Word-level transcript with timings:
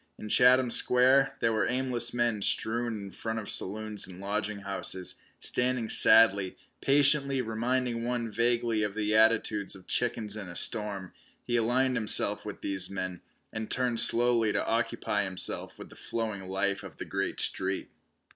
In 0.17 0.29
Chatham 0.29 0.71
Square 0.71 1.37
there 1.41 1.53
were 1.53 1.67
aimless 1.67 2.11
men 2.11 2.41
strewn 2.41 2.97
in 2.99 3.11
front 3.11 3.37
of 3.37 3.47
saloons 3.51 4.07
and 4.07 4.19
lodging 4.19 4.61
houses, 4.61 5.21
standing 5.39 5.89
sadly, 5.89 6.57
patiently, 6.81 7.39
reminding 7.39 8.03
one 8.03 8.31
vaguely 8.31 8.81
of 8.81 8.95
the 8.95 9.13
attitudes 9.15 9.75
of 9.75 9.85
chickens 9.85 10.35
in 10.35 10.49
a 10.49 10.55
storm. 10.55 11.13
He 11.43 11.55
aligned 11.55 11.97
himself 11.97 12.45
with 12.45 12.61
these 12.61 12.89
men, 12.89 13.21
and 13.53 13.69
turned 13.69 13.99
slowly 13.99 14.51
to 14.53 14.65
occupy 14.65 15.23
himself 15.23 15.77
with 15.77 15.89
the 15.89 15.95
flowing 15.95 16.47
life 16.49 16.81
of 16.81 16.97
the 16.97 17.05
great 17.05 17.39
street. 17.39 17.91